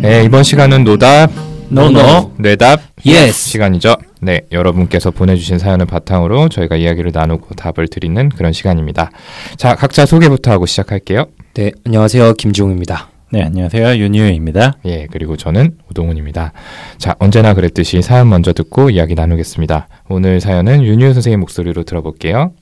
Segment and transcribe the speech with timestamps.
[0.00, 1.30] 네, 이번 시간은 노답,
[1.68, 3.50] no no, 뇌답 yes.
[3.50, 3.96] 시간이죠.
[4.22, 9.10] 네, 여러분께서 보내주신 사연을 바탕으로 저희가 이야기를 나누고 답을 드리는 그런 시간입니다.
[9.56, 11.26] 자, 각자 소개부터 하고 시작할게요.
[11.54, 12.34] 네, 안녕하세요.
[12.34, 13.08] 김지웅입니다.
[13.32, 13.96] 네, 안녕하세요.
[13.96, 14.78] 윤유입니다.
[14.86, 16.52] 예, 그리고 저는 우동훈입니다.
[16.98, 19.86] 자, 언제나 그랬듯이 사연 먼저 듣고 이야기 나누겠습니다.
[20.08, 22.52] 오늘 사연은 윤유 선생님 목소리로 들어볼게요.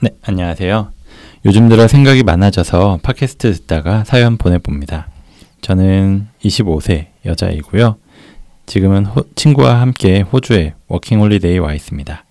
[0.00, 0.92] 네, 안녕하세요.
[1.44, 5.08] 요즘 들어 생각이 많아져서 팟캐스트 듣다가 사연 보내봅니다.
[5.66, 7.96] 저는 25세 여자이고요.
[8.66, 12.24] 지금은 호, 친구와 함께 호주에 워킹홀리데이 와 있습니다.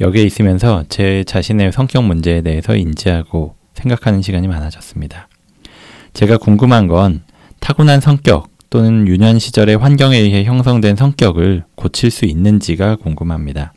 [0.00, 5.28] 여기에 있으면서 제 자신의 성격 문제에 대해서 인지하고 생각하는 시간이 많아졌습니다.
[6.12, 7.22] 제가 궁금한 건
[7.60, 13.74] 타고난 성격 또는 유년 시절의 환경에 의해 형성된 성격을 고칠 수 있는지가 궁금합니다.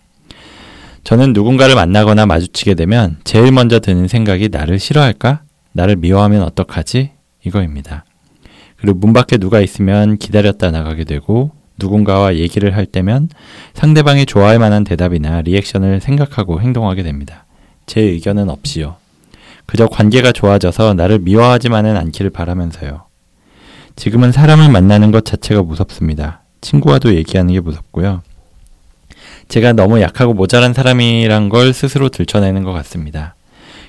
[1.03, 5.43] 저는 누군가를 만나거나 마주치게 되면 제일 먼저 드는 생각이 나를 싫어할까?
[5.73, 7.11] 나를 미워하면 어떡하지?
[7.45, 8.05] 이거입니다.
[8.81, 13.29] 그리고 문 밖에 누가 있으면 기다렸다 나가게 되고 누군가와 얘기를 할 때면
[13.73, 17.45] 상대방이 좋아할 만한 대답이나 리액션을 생각하고 행동하게 됩니다.
[17.85, 18.97] 제 의견은 없이요.
[19.65, 23.03] 그저 관계가 좋아져서 나를 미워하지만은 않기를 바라면서요.
[23.95, 26.41] 지금은 사람을 만나는 것 자체가 무섭습니다.
[26.61, 28.21] 친구와도 얘기하는 게 무섭고요.
[29.47, 33.35] 제가 너무 약하고 모자란 사람이란 걸 스스로 들춰내는 것 같습니다.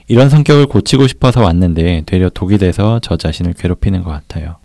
[0.08, 4.59] 이런 성격을 고치고 싶어서 왔는데 되려 독이 돼서 저 자신을 괴롭히는 것 같아요.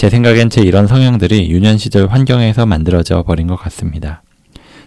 [0.00, 4.22] 제 생각엔 제 이런 성향들이 유년 시절 환경에서 만들어져 버린 것 같습니다.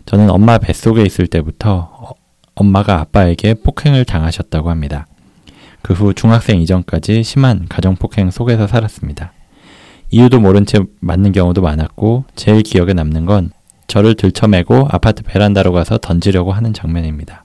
[0.07, 2.09] 저는 엄마 뱃속에 있을 때부터 어,
[2.55, 5.05] 엄마가 아빠에게 폭행을 당하셨다고 합니다.
[5.83, 9.33] 그 후 중학생 이전까지 심한 가정폭행 속에서 살았습니다.
[10.09, 13.51] 이유도 모른 채 맞는 경우도 많았고 제일 기억에 남는 건
[13.85, 17.43] 저를 들쳐매고 아파트 베란다로 가서 던지려고 하는 장면입니다.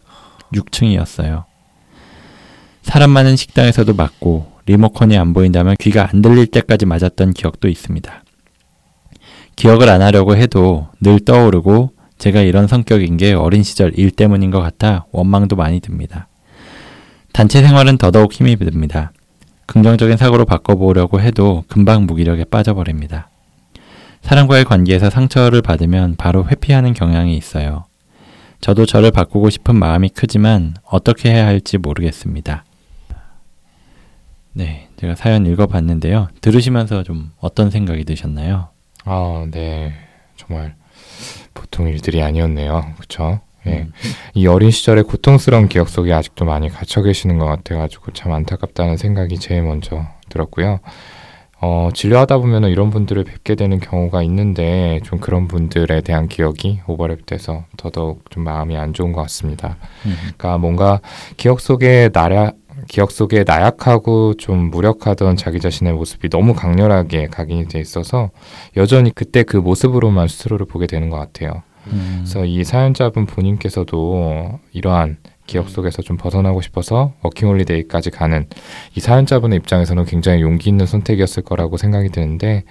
[0.55, 1.45] 6층이었어요.
[2.89, 8.25] 사람 많은 식당에서도 맞고 리모컨이 안 보인다면 귀가 안 들릴 때까지 맞았던 기억도 있습니다.
[9.57, 14.61] 기억을 안 하려고 해도 늘 떠오르고 제가 이런 성격인 게 어린 시절 일 때문인 것
[14.61, 16.29] 같아 원망도 많이 듭니다.
[17.35, 19.13] 단체 생활은 더더욱 힘이 듭니다.
[19.67, 23.29] 긍정적인 사고로 바꿔보려고 해도 금방 무기력에 빠져버립니다.
[24.23, 27.85] 사람과의 관계에서 상처를 받으면 바로 회피하는 경향이 있어요.
[28.63, 32.65] 저도 저를 바꾸고 싶은 마음이 크지만 어떻게 해야 할지 모르겠습니다.
[34.53, 36.29] 네, 제가 사연 읽어봤는데요.
[36.41, 38.69] 들으시면서 좀 어떤 생각이 드셨나요?
[39.05, 39.93] 아, 네.
[40.37, 40.75] 정말
[41.55, 42.95] 보통 일들이 아니었네요.
[42.97, 43.41] 그렇죠?
[43.67, 43.81] 예.
[43.81, 43.93] 음.
[44.35, 49.39] 이 어린 시절의 고통스러운 기억 속에 아직도 많이 갇혀 계시는 것 같아가지고 참 안타깝다는 생각이
[49.39, 50.81] 제일 먼저 들었고요.
[51.61, 57.65] 어, 진료하다 보면 이런 분들을 뵙게 되는 경우가 있는데 좀 그런 분들에 대한 기억이 오버랩돼서
[57.77, 59.77] 더더욱 좀 마음이 안 좋은 것 같습니다.
[60.07, 60.15] 음.
[60.21, 61.01] 그러니까 뭔가
[61.37, 62.55] 기억 속에 나약
[62.89, 68.31] 기억 속에 나약하고 좀 무력하던 자기 자신의 모습이 너무 강렬하게 각인이 돼 있어서
[68.77, 71.63] 여전히 그때 그 모습으로만 스스로를 보게 되는 것 같아요.
[71.89, 72.25] 음.
[72.25, 75.69] 그래서 이 사연자분 본인께서도 이러한 기억 음.
[75.69, 78.47] 속에서 좀 벗어나고 싶어서 워킹홀리데이까지 가는
[78.95, 82.65] 이 사연자분의 입장에서는 굉장히 용기 있는 선택이었을 거라고 생각이 드는데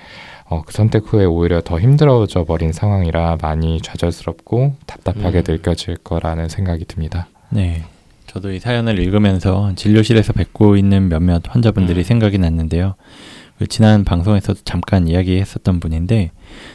[0.45, 5.43] 어, 그 선택 후에 오히려 더 힘들어져 버린 상황이라 많이 좌절스럽고 답답하게 음.
[5.47, 7.27] 느껴질 거라는 생각이 듭니다.
[7.49, 7.83] 네.
[8.27, 12.03] 저도 이 사연을 읽으면서 진료실에서 뵙고 있는 몇몇 환자분들이 음.
[12.03, 12.95] 생각이 났는데요.
[13.57, 16.31] 그 지난 방송에서도 잠깐 이야기했었던 분인데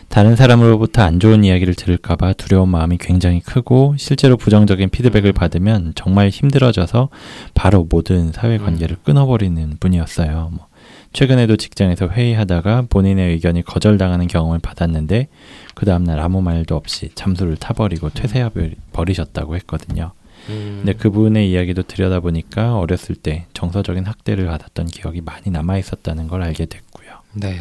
[0.09, 6.29] 다른 사람으로부터 안 좋은 이야기를 들을까봐 두려운 마음이 굉장히 크고 실제로 부정적인 피드백을 받으면 정말
[6.29, 7.09] 힘들어져서
[7.55, 9.03] 바로 모든 사회 관계를 음.
[9.05, 10.51] 끊어버리는 분이었어요.
[10.53, 10.67] 뭐
[11.13, 15.29] 최근에도 직장에서 회의하다가 본인의 의견이 거절당하는 경험을 받았는데
[15.75, 18.49] 그 다음날 아무 말도 없이 잠수를 타버리고 퇴세해
[18.93, 20.13] 버리셨다고 했거든요.
[20.49, 20.83] 음.
[20.85, 26.67] 근데 그분의 이야기도 들여다보니까 어렸을 때 정서적인 학대를 받았던 기억이 많이 남아 있었다는 걸 알게
[26.67, 27.11] 됐고요.
[27.35, 27.61] 네.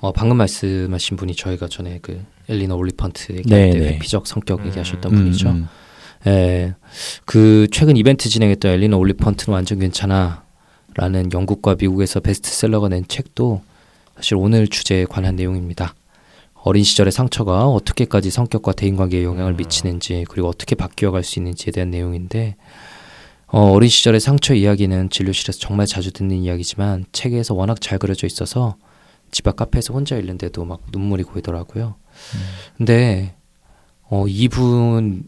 [0.00, 3.88] 어, 방금 말씀하신 분이 저희가 전에 그 엘리너 올리펀트 얘기할 네, 때 네.
[3.94, 4.66] 회피적 성격 음.
[4.66, 5.48] 얘기하셨던 분이죠.
[5.50, 5.68] 음, 음.
[6.26, 6.74] 예,
[7.24, 10.42] 그 최근 이벤트 진행했던 엘리너 올리펀트는 완전 괜찮아
[10.94, 13.62] 라는 영국과 미국에서 베스트셀러가 낸 책도
[14.16, 15.94] 사실 오늘 주제에 관한 내용입니다.
[16.64, 19.56] 어린 시절의 상처가 어떻게까지 성격과 대인관계에 영향을 음.
[19.56, 22.56] 미치는지 그리고 어떻게 바뀌어갈 수 있는지에 대한 내용인데
[23.48, 28.76] 어, 어린 시절의 상처 이야기는 진료실에서 정말 자주 듣는 이야기지만 책에서 워낙 잘 그려져 있어서
[29.30, 31.94] 집 앞 카페에서 혼자 읽는데도 막 눈물이 고이더라고요.
[32.34, 32.40] 음.
[32.76, 33.34] 근데
[34.08, 35.22] 어, 이분의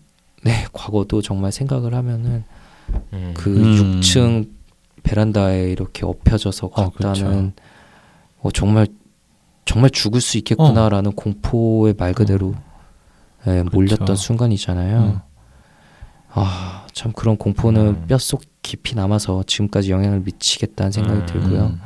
[0.72, 2.44] 과거도 정말 생각을 하면은
[3.12, 3.32] 음.
[3.34, 4.00] 그 음.
[4.00, 4.48] 6층
[5.02, 7.52] 베란다에 이렇게 엎혀져서 갔다는 어, 그렇죠.
[8.40, 8.86] 어, 정말
[9.64, 11.14] 정말 죽을 수 있겠구나라는 어.
[11.14, 12.54] 공포의 말 그대로
[13.46, 13.50] 어.
[13.50, 14.14] 예, 몰렸던 그렇죠.
[14.14, 15.00] 순간이잖아요.
[15.00, 15.18] 음.
[16.30, 18.06] 아, 참 그런 공포는 음.
[18.08, 21.26] 뼛속 깊이 남아서 지금까지 영향을 미치겠다는 생각이 음.
[21.26, 21.78] 들고요.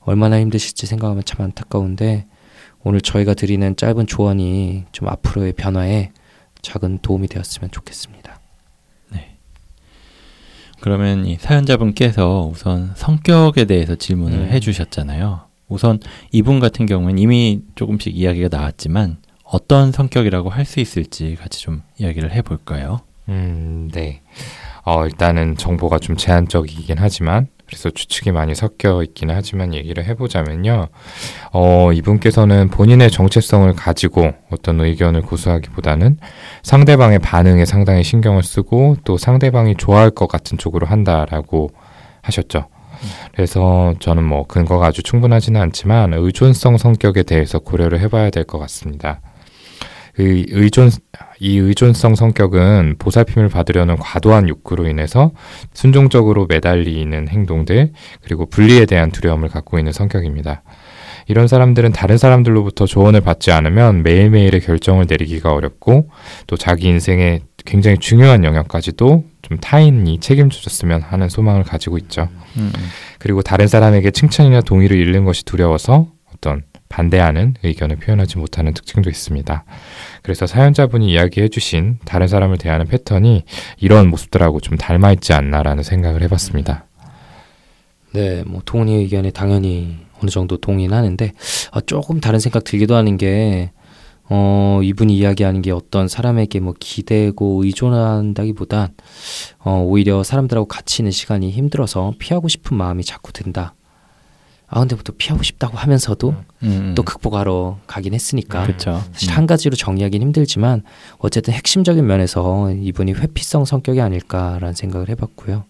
[0.00, 2.26] 얼마나 힘드실지 생각하면 참 안타까운데
[2.82, 6.12] 오늘 저희가 드리는 짧은 조언이 좀 앞으로의 변화에
[6.62, 8.40] 작은 도움이 되었으면 좋겠습니다.
[9.10, 9.38] 네.
[10.80, 14.48] 그러면 이 사연자분께서 우선 성격에 대해서 질문을 음.
[14.48, 15.49] 해주셨잖아요.
[15.70, 15.98] 우선
[16.32, 22.32] 이분 같은 경우는 이미 조금씩 이야기가 나왔지만 어떤 성격이라고 할 수 있을지 같이 좀 이야기를
[22.32, 23.00] 해볼까요?
[23.28, 24.20] 음, 네.
[24.84, 30.88] 어, 일단은 정보가 좀 제한적이긴 하지만 그래서 추측이 많이 섞여 있기는 하지만 얘기를 해보자면요.
[31.52, 36.18] 어, 이분께서는 본인의 정체성을 가지고 어떤 의견을 고수하기보다는
[36.64, 41.70] 상대방의 반응에 상당히 신경을 쓰고 또 상대방이 좋아할 것 같은 쪽으로 한다라고
[42.22, 42.66] 하셨죠.
[43.34, 49.20] 그래서 저는 뭐 근거가 아주 충분하지는 않지만 의존성 성격에 대해서 고려를 해봐야 될 것 같습니다.
[50.18, 50.90] 의, 의존
[51.38, 55.30] 이 의존성 성격은 보살핌을 받으려는 과도한 욕구로 인해서
[55.72, 57.92] 순종적으로 매달리는 행동들
[58.22, 60.62] 그리고 분리에 대한 두려움을 갖고 있는 성격입니다.
[61.30, 66.10] 이런 사람들은 다른 사람들로부터 조언을 받지 않으면 매일매일의 결정을 내리기가 어렵고
[66.48, 72.28] 또 자기 인생의 굉장히 중요한 영역까지도 좀 타인이 책임져줬으면 하는 소망을 가지고 있죠.
[72.56, 72.72] 음.
[73.20, 79.64] 그리고 다른 사람에게 칭찬이나 동의를 잃는 것이 두려워서 어떤 반대하는 의견을 표현하지 못하는 특징도 있습니다.
[80.22, 83.44] 그래서 사연자분이 이야기해 주신 다른 사람을 대하는 패턴이
[83.78, 86.86] 이런 모습들하고 좀 닮아 있지 않나라는 생각을 해 봤습니다.
[88.12, 91.32] 네, 뭐 동훈이 의견에 당연히 어느 정도 동의는 하는데
[91.72, 93.70] 아, 조금 다른 생각 들기도 하는 게
[94.32, 98.94] 어, 이분이 이야기하는 게 어떤 사람에게 뭐 기대고 의존한다기보단
[99.58, 103.74] 어, 오히려 사람들하고 같이 있는 시간이 힘들어서 피하고 싶은 마음이 자꾸 든다.
[104.72, 106.44] 아 근데 또 피하고 싶다고 하면서도 음.
[106.62, 106.94] 음.
[106.94, 109.02] 또 극복하러 가긴 했으니까 그쵸.
[109.12, 109.36] 사실 음.
[109.36, 110.84] 한 가지로 정리하기는 힘들지만
[111.18, 115.64] 어쨌든 핵심적인 면에서 이분이 회피성 성격이 아닐까라는 생각을 해봤고요.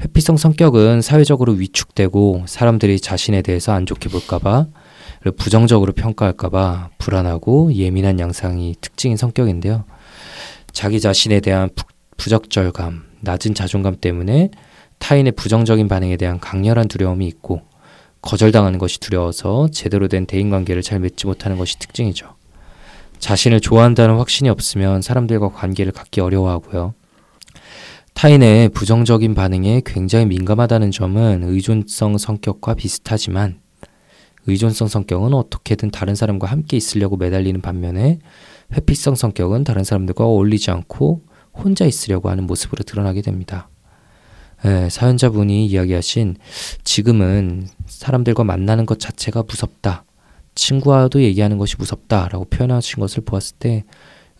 [0.00, 4.66] 회피성 성격은 사회적으로 위축되고 사람들이 자신에 대해서 안 좋게 볼까봐
[5.36, 9.84] 부정적으로 평가할까봐 불안하고 예민한 양상이 특징인 성격인데요.
[10.72, 11.84] 자기 자신에 대한 부,
[12.16, 14.50] 부적절감, 낮은 자존감 때문에
[14.98, 17.62] 타인의 부정적인 반응에 대한 강렬한 두려움이 있고
[18.22, 22.34] 거절당하는 것이 두려워서 제대로 된 대인관계를 잘 맺지 못하는 것이 특징이죠.
[23.18, 26.94] 자신을 좋아한다는 확신이 없으면 사람들과 관계를 갖기 어려워하고요.
[28.18, 33.60] 타인의 부정적인 반응에 굉장히 민감하다는 점은 의존성 성격과 비슷하지만
[34.48, 38.18] 의존성 성격은 어떻게든 다른 사람과 함께 있으려고 매달리는 반면에
[38.72, 41.22] 회피성 성격은 다른 사람들과 어울리지 않고
[41.54, 43.70] 혼자 있으려고 하는 모습으로 드러나게 됩니다.
[44.64, 46.38] 예, 사연자분이 이야기하신
[46.82, 50.04] 지금은 사람들과 만나는 것 자체가 무섭다.
[50.56, 53.84] 친구와도 얘기하는 것이 무섭다라고 표현하신 것을 보았을 때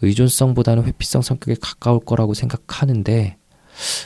[0.03, 3.38] 의존성보다는 회피성 성격에 가까울 거라고 생각하는데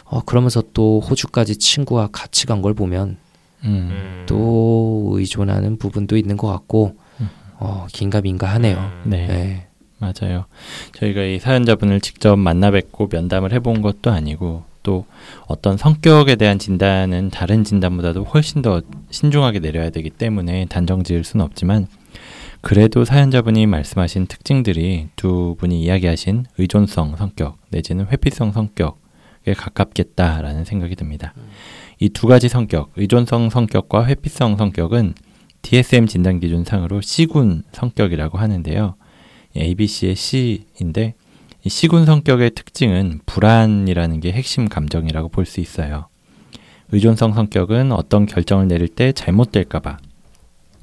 [0.05, 3.17] 어, 그러면서 또 호주까지 친구와 같이 간 걸 보면
[3.65, 4.25] 음.
[4.27, 6.97] 또 의존하는 부분도 있는 것 같고
[7.59, 8.91] 어, 긴가민가 하네요.
[9.05, 9.27] 네.
[9.27, 9.67] 네.
[9.99, 10.47] 맞아요.
[10.97, 15.07] 저희가 이 사연자분을 직접 만나 뵙고 면담을 해본 것도 아니고 또
[15.47, 21.45] 어떤 성격에 대한 진단은 다른 진단보다도 훨씬 더 신중하게 내려야 되기 때문에 단정 지을 수는
[21.47, 21.87] 없지만
[22.63, 29.02] 그래도 사연자분이 말씀하신 특징들이 두 분이 이야기하신 의존성 성격 내지는 회피성 성격에
[29.57, 31.35] 가깝겠다라는 생각이 듭니다.
[31.37, 31.49] 음.
[31.99, 35.15] 이두 가지 성격, 의존성 성격과 회피성 성격은
[35.63, 38.97] DSM 진단 기준상으로 C군 성격이라고 하는데요.
[39.57, 41.15] ABC의 C인데
[41.65, 46.09] 이 C군 성격의 특징은 불안이라는 게 핵심 감정이라고 볼 수 있어요.
[46.91, 49.97] 의존성 성격은 어떤 결정을 내릴 때 잘못될까봐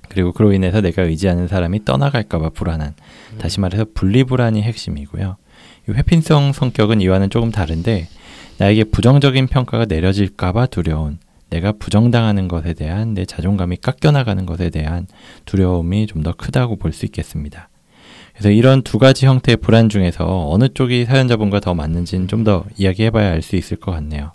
[0.08, 2.96] 그리고 그로 인해서 내가 의지하는 사람이 떠나갈까봐 불안한
[3.38, 5.38] 다시 말해서 분리불안이 핵심이고요.
[5.90, 8.08] 회피성 성격은 이와는 조금 다른데
[8.60, 11.18] 나에게 부정적인 평가가 내려질까봐 두려운
[11.50, 15.08] 내가 부정당하는 것에 대한 내 자존감이 깎여나가는 것에 대한
[15.46, 17.70] 두려움이 좀 더 크다고 볼 수 있겠습니다.
[18.34, 23.32] 그래서 이런 두 가지 형태의 불안 중에서 어느 쪽이 사연자분과 더 맞는지는 좀 더 이야기해봐야
[23.32, 24.32] 알 수 있을 것 같네요.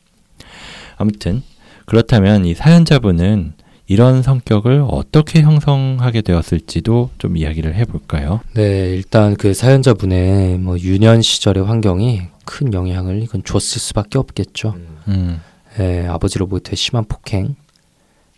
[0.97, 1.43] 아무튼
[1.87, 3.53] 그렇다면 이 사연자분은
[3.87, 8.41] 이런 성격을 어떻게 형성하게 되었을지도 좀 이야기를 해볼까요?
[8.55, 14.75] 네, 일단 그 사연자분의 뭐 유년 시절의 환경이 큰 영향을 이건 줬을 수밖에 없겠죠.
[15.09, 15.41] 음.
[15.79, 17.57] 예, 아버지로부터 심한 폭행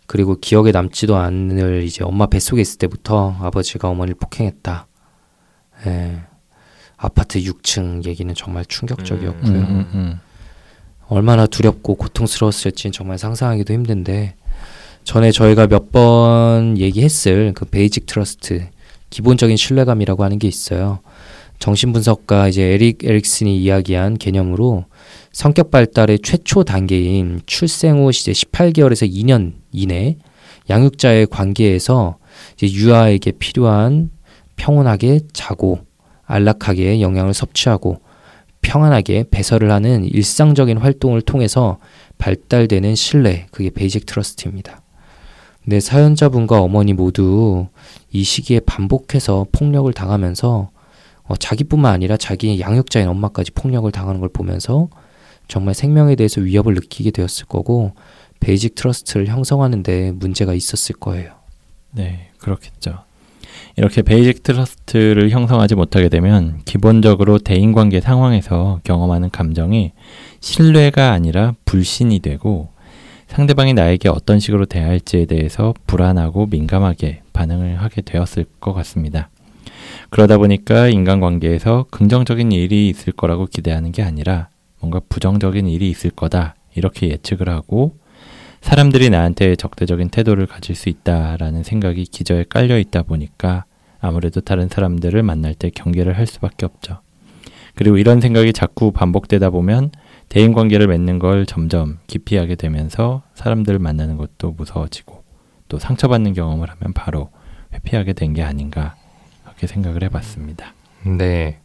[0.05, 4.87] 그리고 기억에 남지도 않을 이제 엄마 뱃속에 있을 때부터 아버지가 어머니를 폭행했다.
[5.85, 6.21] 예,
[6.97, 9.51] 아파트 6층 얘기는 정말 충격적이었고요.
[9.51, 10.19] 음, 음, 음,
[11.07, 14.35] 얼마나 두렵고 고통스러웠을지 정말 상상하기도 힘든데
[15.07, 18.67] 전에 저희가 몇 번 얘기했을 그 basic trust
[19.09, 20.99] 기본적인 신뢰감이라고 하는 게 있어요.
[21.59, 24.83] 정신분석가 이제 에릭 에릭슨이 이야기한 개념으로
[25.31, 30.17] 성격 발달의 최초 단계인 출생 후 이제 18개월에서 2년 이내
[30.69, 32.17] 양육자의 관계에서
[32.61, 34.09] 이제 유아에게 필요한
[34.57, 35.79] 평온하게 자고
[36.25, 38.01] 안락하게 영양을 섭취하고
[38.61, 41.77] 평안하게 배설을 하는 일상적인 활동을 통해서
[42.17, 44.81] 발달되는 신뢰, 그게 basic trust입니다.
[45.67, 47.67] 근데 사연자분과 어머니 모두
[48.13, 50.69] 이 시기에 반복해서 폭력을 당하면서
[51.25, 54.87] 어, 자기뿐만 아니라 자기의 양육자인 엄마까지 폭력을 당하는 걸 보면서
[55.49, 57.91] 정말 생명에 대해서 위협을 느끼게 되었을 거고
[58.39, 61.33] basic trust를 형성하는데 문제가 있었을 거예요.
[61.91, 62.99] 네, 그렇겠죠.
[63.75, 69.91] 이렇게 basic trust를 형성하지 못하게 되면 기본적으로 대인관계 상황에서 경험하는 감정이
[70.39, 72.69] 신뢰가 아니라 불신이 되고
[73.27, 79.29] 상대방이 나에게 어떤 식으로 대할지에 대해서 불안하고 민감하게 반응을 하게 되었을 것 같습니다.
[80.09, 86.55] 그러다 보니까 인간관계에서 긍정적인 일이 있을 거라고 기대하는 게 아니라 뭔가 부정적인 일이 있을 거다
[86.75, 87.97] 이렇게 예측을 하고
[88.61, 93.65] 사람들이 나한테 적대적인 태도를 가질 수 있다라는 생각이 기저에 깔려 있다 보니까
[93.99, 96.99] 아무래도 다른 사람들을 만날 때 경계를 할 수밖에 없죠.
[97.75, 99.91] 그리고 이런 생각이 자꾸 반복되다 보면
[100.29, 105.23] 대인 관계를 맺는 걸 점점 기피하게 되면서 사람들을 만나는 것도 무서워지고
[105.69, 107.29] 또 상처받는 경험을 하면 바로
[107.73, 108.95] 회피하게 된 게 아닌가
[109.43, 110.73] 그렇게 생각을 해봤습니다.
[111.05, 111.59] 네.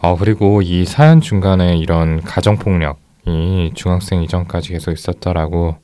[0.00, 5.76] 어, 그리고 이 사연 중간에 이런 가정폭력이 중학생 이전까지 계속 있었더라고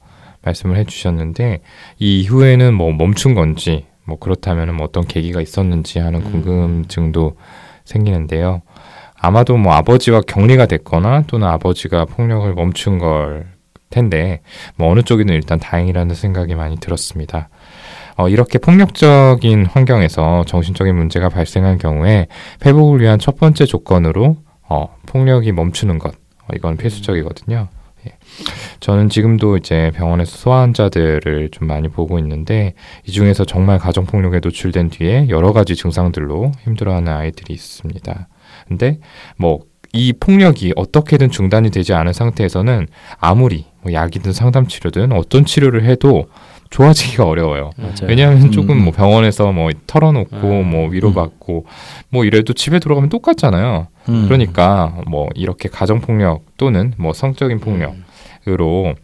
[0.42, 1.60] 말씀을 해주셨는데
[1.98, 6.42] 이 이후에는 뭐 멈춘 건지 뭐 그렇다면 뭐 어떤 계기가 있었는지 하는 음.
[6.42, 7.36] 궁금증도
[7.84, 8.62] 생기는데요.
[9.20, 13.46] 아마도 뭐 아버지와 격리가 됐거나 또는 아버지가 폭력을 멈춘 걸
[13.90, 14.40] 텐데
[14.76, 17.48] 뭐 어느 쪽이든 일단 다행이라는 생각이 많이 들었습니다.
[18.16, 22.28] 어, 이렇게 폭력적인 환경에서 정신적인 문제가 발생한 경우에
[22.64, 24.36] 회복을 위한 첫 번째 조건으로
[24.68, 27.68] 어, 폭력이 멈추는 것 어, 이건 필수적이거든요.
[28.06, 28.12] 예.
[28.80, 32.74] 저는 지금도 이제 병원에서 소아 환자들을 좀 많이 보고 있는데
[33.06, 38.28] 이 중에서 정말 가정 폭력에 노출된 뒤에 여러 가지 증상들로 힘들어하는 아이들이 있습니다.
[38.70, 38.98] 근데
[39.36, 42.86] 뭐 이 폭력이 어떻게든 중단이 되지 않은 상태에서는
[43.18, 46.28] 아무리 뭐 약이든 상담 치료든 어떤 치료를 해도
[46.70, 47.70] 좋아지기가 어려워요.
[47.76, 47.94] 맞아요.
[48.06, 48.50] 왜냐하면 음.
[48.52, 50.70] 조금 뭐 병원에서 뭐 털어놓고 음.
[50.70, 52.04] 뭐 위로받고 음.
[52.10, 53.88] 뭐 이래도 집에 들어가면 똑같잖아요.
[54.08, 54.24] 음.
[54.26, 58.94] 그러니까 뭐 이렇게 가정 폭력 또는 뭐 성적인 폭력으로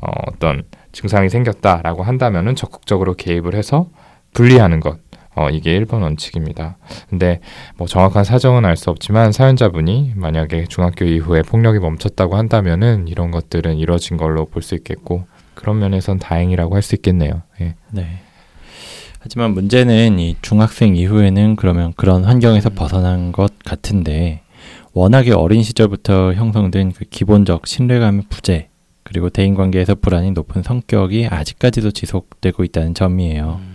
[0.00, 3.86] 어, 어떤 증상이 생겼다라고 한다면은 적극적으로 개입을 해서
[4.34, 4.98] 분리하는 것.
[5.34, 6.76] 어, 이게 1번 원칙입니다.
[7.08, 7.40] 근데
[7.76, 13.76] 뭐 정확한 사정은 알 수 없지만 사연자분이 만약에 중학교 이후에 폭력이 멈췄다고 한다면은 이런 것들은
[13.78, 15.24] 이뤄진 걸로 볼 수 있겠고
[15.54, 17.42] 그런 면에선 다행이라고 할 수 있겠네요.
[17.60, 17.74] 예.
[17.90, 18.20] 네.
[19.20, 22.74] 하지만 문제는 이 중학생 이후에는 그러면 그런 환경에서 음.
[22.74, 24.42] 벗어난 것 같은데
[24.94, 28.68] 워낙에 어린 시절부터 형성된 그 기본적 신뢰감의 부재
[29.04, 33.60] 그리고 대인관계에서 불안이 높은 성격이 아직까지도 지속되고 있다는 점이에요.
[33.62, 33.71] 음.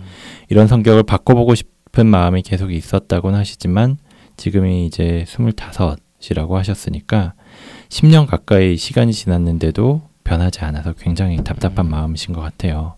[0.48, 3.98] 이런 성격을 바꿔보고 싶은 마음이 계속 있었다고는 하시지만
[4.36, 7.34] 지금이 이제 스물다섯이라고 하셨으니까
[7.88, 11.90] 10년 가까이 시간이 지났는데도 변하지 않아서 굉장히 답답한 음.
[11.90, 12.94] 마음이신 것 같아요.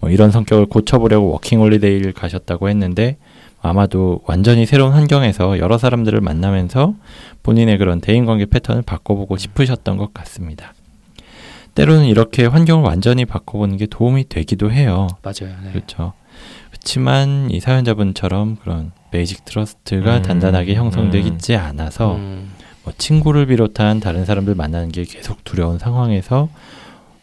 [0.00, 3.16] 뭐 이런 성격을 고쳐보려고 워킹홀리데이를 가셨다고 했는데
[3.62, 6.94] 아마도 완전히 새로운 환경에서 여러 사람들을 만나면서
[7.42, 10.74] 본인의 그런 대인관계 패턴을 바꿔보고 싶으셨던 것 같습니다.
[11.74, 15.08] 때로는 이렇게 환경을 완전히 바꿔보는 게 도움이 되기도 해요.
[15.22, 15.54] 맞아요.
[15.64, 15.72] 네.
[15.72, 16.12] 그렇죠.
[16.84, 22.52] 그렇지만 이 사연자분처럼 그런 basic trust가 음, 단단하게 형성되지 음, 않아서 음.
[22.84, 26.50] 뭐 친구를 비롯한 다른 사람들 만나는 게 계속 두려운 상황에서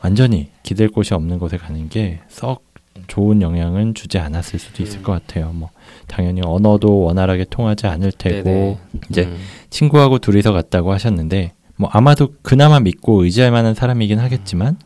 [0.02, 2.64] 완전히 기댈 곳이 없는 곳에 가는 게 썩
[3.08, 5.04] 좋은 영향은 주지 않았을 수도 있을 음.
[5.04, 5.52] 것 같아요.
[5.54, 5.70] 뭐
[6.08, 8.80] 당연히 언어도 원활하게 통하지 않을 테고 네네.
[9.12, 9.38] 이제 음.
[9.70, 14.78] 친구하고 둘이서 갔다고 하셨는데 뭐 아마도 그나마 믿고 의지할 만한 사람이긴 하겠지만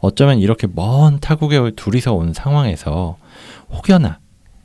[0.00, 3.16] 어쩌면 이렇게 먼 타국에 둘이서 온 상황에서
[3.70, 4.18] 혹여나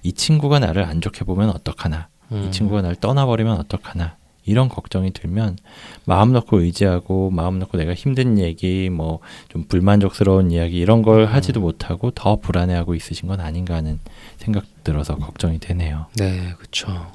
[0.03, 2.45] 이 친구가 나를 안 좋게 보면 어떡하나 음.
[2.47, 5.57] 이 친구가 나를 떠나버리면 어떡하나 이런 걱정이 들면
[6.05, 11.27] 마음 놓고 의지하고 마음 놓고 내가 힘든 얘기 뭐 좀 불만족스러운 이야기 이런 걸 음.
[11.27, 13.99] 하지도 못하고 더 불안해하고 있으신 건 아닌가 하는
[14.37, 16.07] 생각 들어서 걱정이 되네요.
[16.15, 17.11] 네, 그렇죠.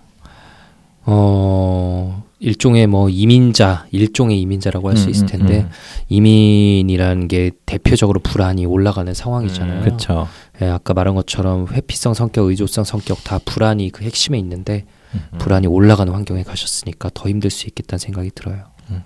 [1.06, 5.70] 어 일종의 뭐 이민자 일종의 이민자라고 할수 음, 있을 음, 텐데 음, 음.
[6.08, 9.80] 이민이라는 게 대표적으로 불안이 올라가는 상황이잖아요.
[9.80, 10.28] 음, 그렇죠.
[10.60, 15.38] 예, 아까 말한 것처럼 회피성 성격, 의존성 성격 다 불안이 그 핵심에 있는데 음.
[15.38, 18.64] 불안이 올라가는 환경에 가셨으니까 더 힘들 수 있겠다는 생각이 들어요.
[18.90, 19.02] 음.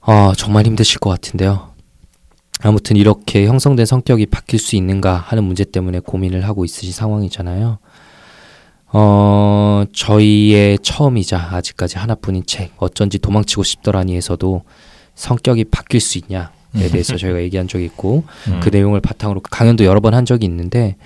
[0.00, 1.70] 아, 정말 힘드실 것 같은데요.
[2.62, 7.78] 아무튼 이렇게 형성된 성격이 바뀔 수 있는가 하는 문제 때문에 고민을 하고 있으신 상황이잖아요.
[8.92, 14.62] 어, 저희의 처음이자 아직까지 하나뿐인 책, 어쩐지 도망치고 싶더라니에서도
[15.14, 16.88] 성격이 바뀔 수 있냐에 음.
[16.90, 18.60] 대해서 저희가 얘기한 적이 있고, 음.
[18.60, 20.96] 그 내용을 바탕으로 강연도 여러 번 한 적이 있는데,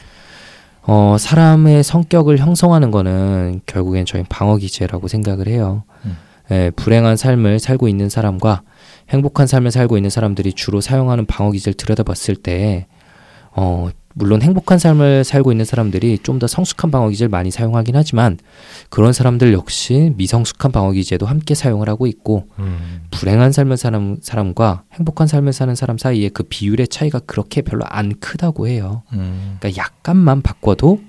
[0.82, 5.84] 어, 사람의 성격을 형성하는 거는 결국엔 저희 방어 기제라고 생각을 해요.
[6.04, 6.16] 음.
[6.50, 8.62] 예, 불행한 삶을 살고 있는 사람과
[9.08, 12.86] 행복한 삶을 살고 있는 사람들이 주로 사용하는 방어 기제를 들여다봤을 때,
[13.56, 18.38] 어, 물론 행복한 삶을 살고 있는 사람들이 좀 더 성숙한 방어 기제를 많이 사용하긴 하지만
[18.90, 23.02] 그런 사람들 역시 미성숙한 방어 기제도 함께 사용을 하고 있고 음.
[23.11, 28.14] 불행한 삶을 사는 사람과 행복한 삶을 사는 사람 사이에 그 비율의 차이가 그렇게 별로 안
[28.18, 29.02] 크다고 해요.
[29.12, 29.56] 음.
[29.58, 31.00] 그러니까 약간만 바꿔도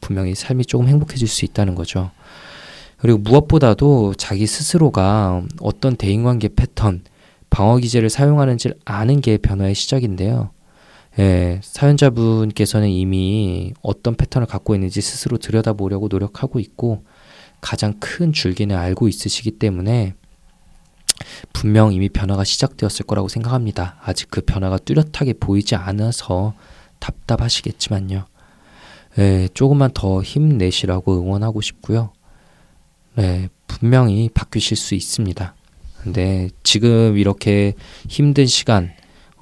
[0.00, 2.10] 분명히 삶이 조금 행복해질 수 있다는 거죠.
[2.98, 7.02] 그리고 무엇보다도 자기 스스로가 어떤 대인관계 패턴,
[7.50, 10.50] 방어 기제를 사용하는지를 아는 게 변화의 시작인데요.
[11.18, 17.04] 예, 사연자분께서는 이미 어떤 패턴을 갖고 있는지 스스로 들여다보려고 노력하고 있고
[17.60, 20.14] 가장 큰 줄기는 알고 있으시기 때문에
[21.52, 23.96] 분명 이미 변화가 시작되었을 거라고 생각합니다.
[24.02, 26.54] 아직 그 변화가 뚜렷하게 보이지 않아서
[26.98, 28.24] 답답하시겠지만요.
[29.18, 32.12] 예, 조금만 더 힘내시라고 응원하고 싶고요.
[33.14, 35.54] 네, 분명히 바뀌실 수 있습니다.
[36.02, 37.74] 근데 지금 이렇게
[38.08, 38.92] 힘든 시간,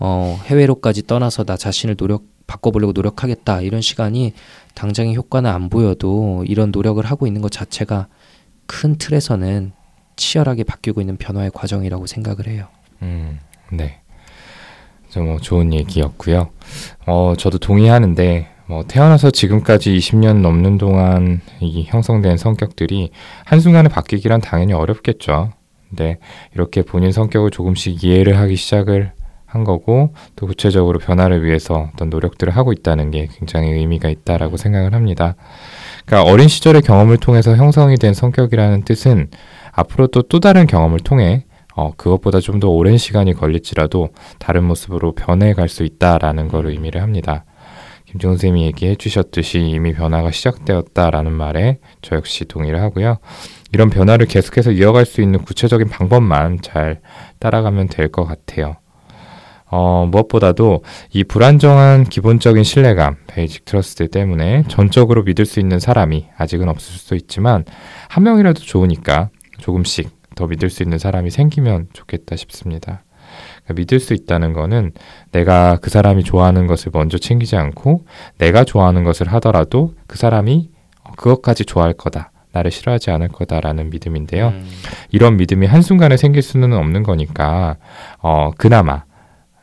[0.04, 4.32] 어, 해외로까지 떠나서 나 자신을 노력 바꿔보려고 노력하겠다 이런 시간이
[4.74, 8.08] 당장의 효과는 안 보여도 이런 노력을 하고 있는 것 자체가
[8.66, 9.70] 큰 틀에서는
[10.16, 12.66] 치열하게 바뀌고 있는 변화의 과정이라고 생각을 해요.
[13.02, 13.38] 음,
[13.70, 14.00] 네.
[15.14, 16.50] 뭐 좋은 얘기였고요.
[17.06, 23.12] 어, 저도 동의하는데 뭐 태어나서 지금까지 20년 넘는 동안 이 형성된 성격들이
[23.44, 25.52] 한순간에 바뀌기란 당연히 어렵겠죠.
[25.88, 26.18] 근데
[26.54, 29.12] 이렇게 본인 성격을 조금씩 이해를 하기 시작을
[29.52, 34.94] 한 거고 또 구체적으로 변화를 위해서 어떤 노력들을 하고 있다는 게 굉장히 의미가 있다라고 생각을
[34.94, 35.34] 합니다.
[36.06, 39.28] 그러니까 어린 시절의 경험을 통해서 형성이 된 성격이라는 뜻은
[39.72, 41.44] 앞으로 또 또 다른 경험을 통해
[41.74, 47.44] 어, 그것보다 좀 더 오랜 시간이 걸릴지라도 다른 모습으로 변해갈 수 있다라는 걸 의미를 합니다.
[48.04, 53.16] 김종훈 쌤이 얘기해 주셨듯이 이미 변화가 시작되었다라는 말에 저 역시 동의를 하고요.
[53.72, 57.00] 이런 변화를 계속해서 이어갈 수 있는 구체적인 방법만 잘
[57.38, 58.76] 따라가면 될 것 같아요.
[59.74, 66.68] 어, 무엇보다도 이 불안정한 기본적인 신뢰감, basic trust 때문에 전적으로 믿을 수 있는 사람이 아직은
[66.68, 67.64] 없을 수도 있지만
[68.08, 73.02] 한 명이라도 좋으니까 조금씩 더 믿을 수 있는 사람이 생기면 좋겠다 싶습니다.
[73.64, 74.92] 그러니까 믿을 수 있다는 거는
[75.30, 78.04] 내가 그 사람이 좋아하는 것을 먼저 챙기지 않고
[78.36, 80.68] 내가 좋아하는 것을 하더라도 그 사람이
[81.16, 82.30] 그것까지 좋아할 거다.
[82.52, 84.48] 나를 싫어하지 않을 거다라는 믿음인데요.
[84.48, 84.68] 음.
[85.10, 87.76] 이런 믿음이 한순간에 생길 수는 없는 거니까,
[88.20, 89.04] 어, 그나마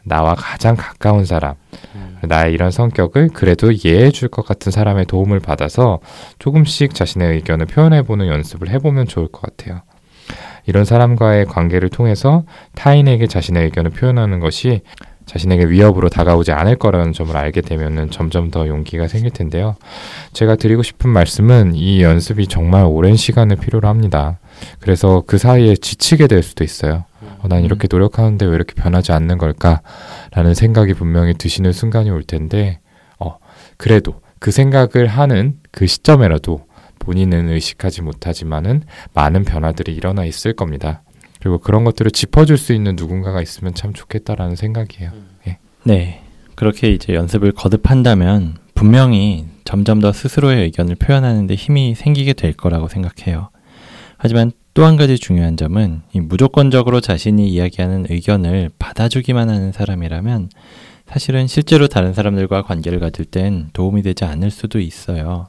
[0.10, 1.56] 나와 가장 가까운 사람,
[1.96, 2.18] 음.
[2.24, 6.00] 나의 이런 성격을 그래도 이해해 줄 것 같은 사람의 도움을 받아서
[6.40, 9.82] 조금씩 자신의 의견을 표현해 보는 연습을 해보면 좋을 것 같아요.
[10.66, 12.44] 이런 사람과의 관계를 통해서
[12.76, 14.82] 타인에게 자신의 의견을 표현하는 것이
[15.26, 19.76] 자신에게 위협으로 다가오지 않을 거라는 점을 알게 되면은 점점 더 용기가 생길 텐데요.
[20.34, 24.40] 제가 드리고 싶은 말씀은 이 연습이 정말 오랜 시간을 필요로 합니다.
[24.80, 27.06] 그래서 그 사이에 지치게 될 수도 있어요.
[27.22, 32.80] 어, 난 이렇게 노력하는데 왜 이렇게 변하지 않는 걸까라는 생각이 분명히 드시는 순간이 올 텐데,
[33.20, 33.38] 어,
[33.78, 36.66] 그래도 그 생각을 하는 그 시점에라도
[37.00, 41.02] 본인은 의식하지 못하지만은 많은 변화들이 일어나 있을 겁니다.
[41.40, 45.12] 그리고 그런 것들을 짚어줄 수 있는 누군가가 있으면 참 좋겠다라는 생각이에요.
[45.14, 45.30] 음.
[45.48, 45.58] 예.
[45.84, 46.24] 네.
[46.56, 53.50] 그렇게 이제 연습을 거듭한다면 분명히 점점 더 스스로의 의견을 표현하는데 힘이 생기게 될 거라고 생각해요.
[54.18, 60.50] 하지만 또 한 가지 중요한 점은 무조건적으로 자신이 이야기하는 의견을 받아주기만 하는 사람이라면
[61.06, 65.48] 사실은 실제로 다른 사람들과 관계를 가질 땐 도움이 되지 않을 수도 있어요.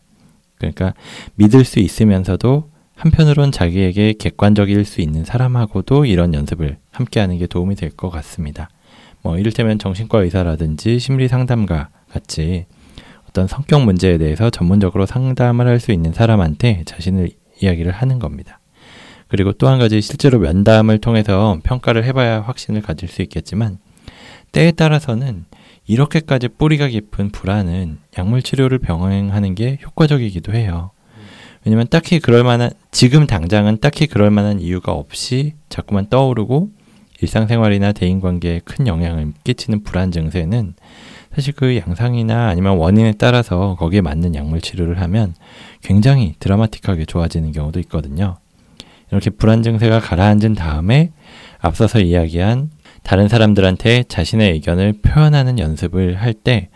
[0.57, 0.95] 그러니까
[1.37, 7.75] 믿을 수 있으면서도 한편으론 자기에게 객관적일 수 있는 사람하고도 이런 연습을 함께 하는 게 도움이
[7.77, 8.69] 될 것 같습니다.
[9.23, 12.67] 뭐 이를테면 정신과 의사라든지 심리 상담가 같이
[13.29, 17.31] 어떤 성격 문제에 대해서 전문적으로 상담을 할 수 있는 사람한테 자신을
[17.63, 18.60] 이야기를 하는 겁니다.
[19.31, 23.79] 그리고 또 한 가지 실제로 면담을 통해서 평가를 해봐야 확신을 가질 수 있겠지만
[24.53, 25.45] 때에 따라서는
[25.87, 30.91] 이렇게까지 뿌리가 깊은 불안은 약물 치료를 병행하는 게 효과적이기도 해요.
[31.65, 36.71] 왜냐면 딱히 그럴 만한 지금 당장은 딱히 그럴 만한 이유가 없이 자꾸만 떠오르고
[37.21, 40.75] 일상생활이나 대인관계에 큰 영향을 끼치는 불안 증세는
[41.35, 45.35] 사실 그 양상이나 아니면 원인에 따라서 거기에 맞는 약물 치료를 하면
[45.83, 48.39] 굉장히 드라마틱하게 좋아지는 경우도 있거든요.
[49.11, 51.13] 이렇게 불안 증세가 가라앉은 다음에
[51.59, 52.71] 앞서서 이야기한
[53.03, 56.69] 다른 사람들한테 자신의 의견을 표현하는 연습을 할 때,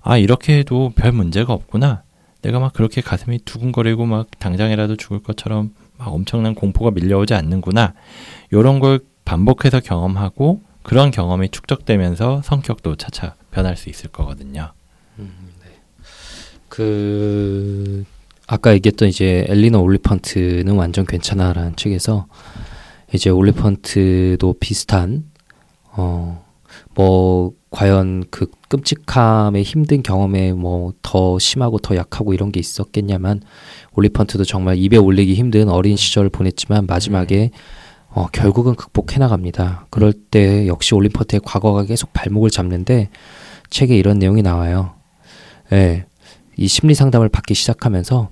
[0.00, 2.02] 아, 이렇게 해도 별 문제가 없구나.
[2.42, 7.94] 내가 막 그렇게 가슴이 두근거리고 막 당장이라도 죽을 것처럼 막 엄청난 공포가 밀려오지 않는구나.
[8.52, 14.72] 요런 걸 반복해서 경험하고 그런 경험이 축적되면서 성격도 차차 변할 수 있을 거거든요.
[15.18, 15.70] 음, 네.
[16.68, 18.04] 그
[18.46, 22.26] 아까 얘기했던 이제 엘리너 올리펀트는 완전 괜찮아라는 책에서
[23.12, 25.24] 이제 올리펀트도 비슷한
[25.92, 26.44] 어
[26.94, 33.40] 뭐 과연 그 끔찍함의 힘든 경험에 뭐 더 심하고 더 약하고 이런 게 있었겠냐만
[33.94, 37.50] 올리펀트도 정말 입에 올리기 힘든 어린 시절을 보냈지만 마지막에
[38.08, 39.86] 어, 결국은 극복해 나갑니다.
[39.90, 43.10] 그럴 때 역시 올리펀트의 과거가 계속 발목을 잡는데
[43.70, 44.94] 책에 이런 내용이 나와요.
[45.72, 46.06] 예.
[46.56, 48.30] 이 심리 상담을 받기 시작하면서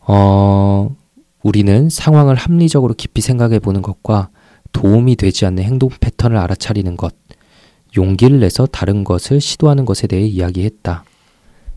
[0.00, 0.96] 어,
[1.42, 4.30] 우리는 상황을 합리적으로 깊이 생각해 보는 것과
[4.72, 7.14] 도움이 되지 않는 행동 패턴을 알아차리는 것,
[7.96, 11.04] 용기를 내서 다른 것을 시도하는 것에 대해 이야기했다.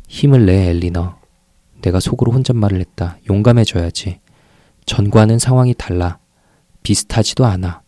[0.07, 1.15] 힘을 내, 엘리너.
[1.81, 3.17] 내가 속으로 혼잣말을 했다.
[3.29, 4.19] 용감해져야지.
[4.85, 6.19] 전과는 상황이 달라.
[6.83, 7.81] 비슷하지도 않아.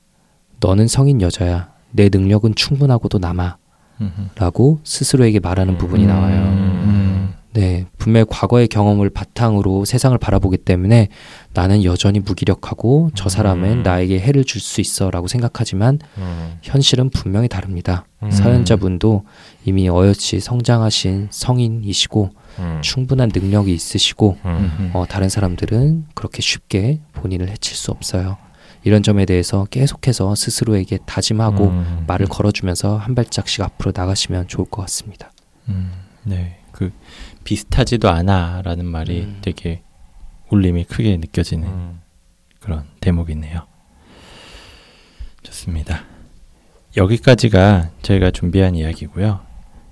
[0.59, 1.73] 너는 성인 여자야.
[1.91, 3.57] 내 능력은 충분하고도 남아.
[4.35, 6.72] 라고 스스로에게 말하는 부분이 나와요.
[7.55, 7.59] 음.
[7.59, 11.09] 네, 분명히 과거의 경험을 바탕으로 세상을 바라보기 때문에
[11.53, 13.83] 나는 여전히 무기력하고 저 사람은 음.
[13.83, 16.57] 나에게 해를 줄 수 있어라고 생각하지만 음.
[16.63, 18.05] 현실은 분명히 다릅니다.
[18.23, 18.31] 음.
[18.31, 19.23] 사연자분도
[19.65, 22.79] 이미 어여치 성장하신 성인이시고 음.
[22.81, 24.91] 충분한 능력이 있으시고 음.
[24.93, 28.37] 어, 다른 사람들은 그렇게 쉽게 본인을 해칠 수 없어요.
[28.85, 32.03] 이런 점에 대해서 계속해서 스스로에게 다짐하고 음.
[32.07, 35.31] 말을 걸어주면서 한 발짝씩 앞으로 나가시면 좋을 것 같습니다.
[36.23, 36.91] 네, 그
[37.45, 39.39] 비슷하지도 않아라는 말이 음.
[39.41, 39.81] 되게
[40.49, 42.01] 울림이 크게 느껴지는 음.
[42.59, 43.61] 그런 대목이네요.
[45.43, 46.03] 좋습니다.
[46.97, 49.39] 여기까지가 저희가 준비한 이야기고요.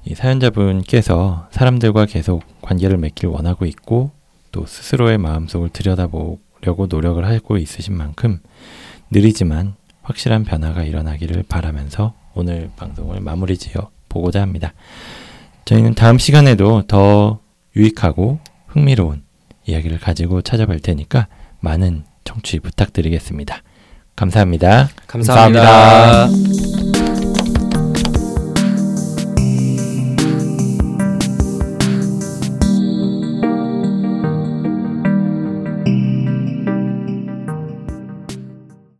[0.05, 4.11] 이 사연자분께서 사람들과 계속 관계를 맺길 원하고 있고
[4.51, 8.39] 또 스스로의 마음속을 들여다보려고 노력을 하고 있으신 만큼
[9.11, 14.73] 느리지만 확실한 변화가 일어나기를 바라면서 오늘 방송을 마무리 지어 보고자 합니다.
[15.65, 17.39] 저희는 다음 시간에도 더
[17.75, 19.23] 유익하고 흥미로운
[19.65, 21.27] 이야기를 가지고 찾아뵐 테니까
[21.59, 23.61] 많은 청취 부탁드리겠습니다.
[24.15, 24.89] 감사합니다.
[25.07, 25.63] 감사합니다.
[25.63, 27.00] 감사합니다.